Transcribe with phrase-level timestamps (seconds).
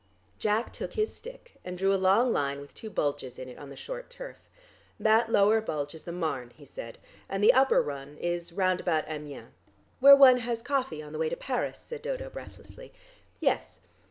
[0.39, 3.69] Jack took his stick and drew a long line with two bulges in it on
[3.69, 4.49] the short turf.
[4.99, 6.97] "That lower bulge is the Marne," he said,
[7.29, 9.53] "and the upper one is round about Amiens."
[9.99, 12.91] "Where one has coffee on the way to Paris," said Dodo breathlessly.
[13.39, 13.79] "Yes.